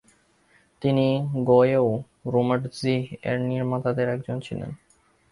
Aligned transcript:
তিনি 0.81 1.07
গ্বয়েউ 1.45 1.85
রোমাটজিহ 2.25 3.01
এর 3.23 3.37
নির্মাতাদের 3.41 4.07
একজন 4.09 4.37
ছিলেন। 4.39 4.71